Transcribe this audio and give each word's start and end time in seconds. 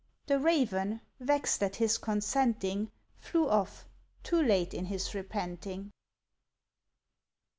The 0.25 0.39
Raven, 0.39 1.01
vexed 1.19 1.61
at 1.61 1.75
his 1.75 1.99
consenting, 1.99 2.89
Flew 3.19 3.47
off, 3.47 3.85
too 4.23 4.41
late 4.41 4.73
in 4.73 4.85
his 4.85 5.13
repenting. 5.13 5.91